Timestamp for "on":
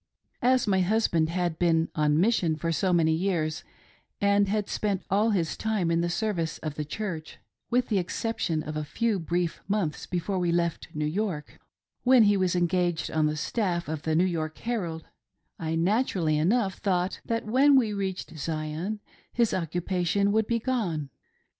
1.93-2.19, 13.11-13.27